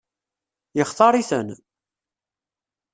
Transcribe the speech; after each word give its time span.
Yextaṛ-iten? 0.77 1.49